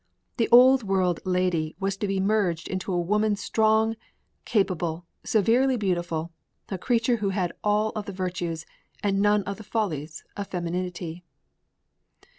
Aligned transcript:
The 0.37 0.49
old 0.51 0.81
world 0.81 1.19
lady 1.25 1.75
was 1.79 1.95
to 1.97 2.07
be 2.07 2.19
merged 2.19 2.67
into 2.67 2.91
a 2.91 2.99
woman 2.99 3.35
strong, 3.35 3.95
capable, 4.45 5.05
severely 5.23 5.77
beautiful, 5.77 6.31
a 6.69 6.79
creature 6.79 7.17
who 7.17 7.29
had 7.29 7.53
all 7.63 7.89
of 7.91 8.07
the 8.07 8.11
virtues 8.11 8.65
and 9.03 9.21
none 9.21 9.43
of 9.43 9.57
the 9.57 9.63
follies 9.63 10.23
of 10.35 10.47
femininity. 10.47 11.23